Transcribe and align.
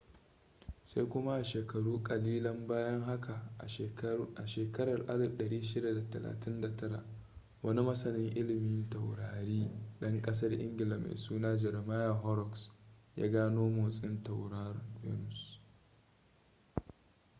sai 0.83 1.05
kuma 1.09 1.35
a 1.35 1.43
sheakaru 1.43 2.03
kalilian 2.03 2.67
bayan 2.67 3.01
haka 3.01 3.49
a 3.59 3.67
shekarar 4.47 5.05
1639 5.05 7.03
wani 7.61 7.81
masanin 7.81 8.31
ililmin 8.37 8.89
taurari 8.89 9.71
dan 10.01 10.21
kasar 10.21 10.51
ingila 10.51 10.97
mai 10.97 11.17
suna 11.17 11.57
jeremiah 11.57 12.19
horrocks 12.23 12.71
ya 13.15 13.27
gano 13.29 13.69
motsin 13.69 14.23
tauraron 14.23 14.81
venus 15.03 15.59